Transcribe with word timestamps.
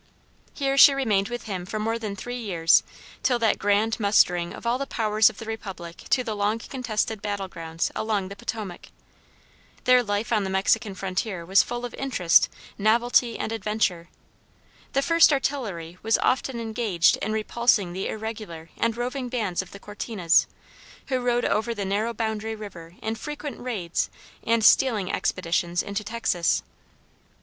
Here 0.55 0.79
she 0.79 0.95
remained 0.95 1.29
with 1.29 1.43
him 1.43 1.63
for 1.63 1.77
more 1.77 1.99
than 1.99 2.15
three 2.15 2.39
years, 2.39 2.81
till 3.21 3.37
that 3.37 3.59
grand 3.59 3.99
mustering 3.99 4.51
of 4.51 4.65
all 4.65 4.79
the 4.79 4.87
powers 4.87 5.29
of 5.29 5.37
the 5.37 5.45
Republic 5.45 6.05
to 6.09 6.23
the 6.23 6.33
long 6.35 6.57
contested 6.57 7.21
battle 7.21 7.47
grounds 7.47 7.91
along 7.95 8.29
the 8.29 8.35
Potomac. 8.35 8.87
Their 9.83 10.01
life 10.01 10.33
on 10.33 10.43
the 10.43 10.49
Mexican 10.49 10.95
frontier 10.95 11.45
was 11.45 11.61
full 11.61 11.85
of 11.85 11.93
interest, 11.93 12.49
novelty, 12.79 13.37
and 13.37 13.51
adventure. 13.51 14.09
The 14.93 15.03
First 15.03 15.31
Artillery 15.31 15.99
was 16.01 16.17
often 16.17 16.59
engaged 16.59 17.17
in 17.17 17.31
repulsing 17.31 17.93
the 17.93 18.07
irregular 18.07 18.71
and 18.77 18.97
roving 18.97 19.29
bands 19.29 19.61
of 19.61 19.69
Cortinas, 19.69 20.47
who 21.09 21.19
rode 21.19 21.45
over 21.45 21.75
the 21.75 21.85
narrow 21.85 22.11
boundary 22.15 22.55
river 22.55 22.95
in 23.03 23.13
frequent 23.13 23.59
raids 23.59 24.09
and 24.43 24.65
stealing 24.65 25.11
expeditions 25.11 25.83
into 25.83 26.03
Texas. 26.03 26.63